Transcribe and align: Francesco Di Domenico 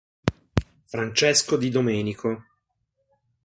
Francesco 0.87 1.57
Di 1.59 1.69
Domenico 1.69 2.43